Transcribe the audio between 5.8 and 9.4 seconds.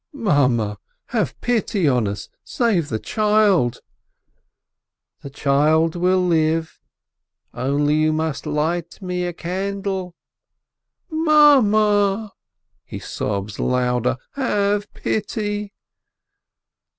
will live, only you must light me a